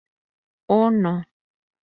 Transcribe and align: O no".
O 0.77 0.89
no". 1.03 1.13